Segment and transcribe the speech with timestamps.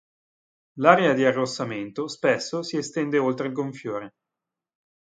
[0.79, 4.15] L'area di arrossamento spesso si estende oltre il gonfiore.